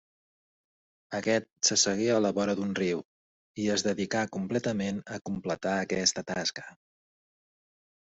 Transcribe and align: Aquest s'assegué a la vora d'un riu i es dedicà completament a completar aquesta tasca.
Aquest 1.17 1.45
s'assegué 1.67 2.07
a 2.13 2.23
la 2.25 2.31
vora 2.37 2.55
d'un 2.59 2.71
riu 2.79 3.03
i 3.65 3.67
es 3.73 3.83
dedicà 3.89 4.23
completament 4.37 5.03
a 5.17 5.19
completar 5.31 5.75
aquesta 5.83 6.25
tasca. 6.33 6.65